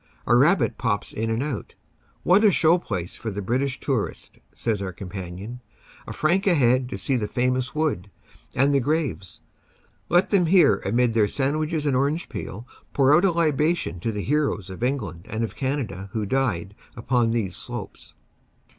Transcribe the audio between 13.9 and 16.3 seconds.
to the heroes of England and of Canada who